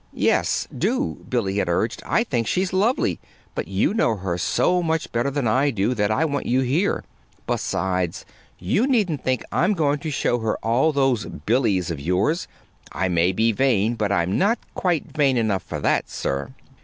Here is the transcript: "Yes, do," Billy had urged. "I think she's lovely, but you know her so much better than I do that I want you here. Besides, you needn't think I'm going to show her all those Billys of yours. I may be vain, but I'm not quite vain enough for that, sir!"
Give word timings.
"Yes, 0.13 0.67
do," 0.75 1.23
Billy 1.29 1.57
had 1.57 1.69
urged. 1.69 2.01
"I 2.07 2.23
think 2.23 2.47
she's 2.47 2.73
lovely, 2.73 3.19
but 3.53 3.67
you 3.67 3.93
know 3.93 4.15
her 4.15 4.35
so 4.35 4.81
much 4.81 5.11
better 5.11 5.29
than 5.29 5.47
I 5.47 5.69
do 5.69 5.93
that 5.93 6.09
I 6.09 6.25
want 6.25 6.47
you 6.47 6.61
here. 6.61 7.03
Besides, 7.45 8.25
you 8.57 8.87
needn't 8.87 9.23
think 9.23 9.43
I'm 9.51 9.73
going 9.75 9.99
to 9.99 10.09
show 10.09 10.39
her 10.39 10.57
all 10.65 10.91
those 10.91 11.27
Billys 11.27 11.91
of 11.91 11.99
yours. 11.99 12.47
I 12.91 13.09
may 13.09 13.31
be 13.31 13.51
vain, 13.51 13.93
but 13.93 14.11
I'm 14.11 14.39
not 14.39 14.57
quite 14.73 15.05
vain 15.15 15.37
enough 15.37 15.61
for 15.61 15.79
that, 15.79 16.09
sir!" 16.09 16.55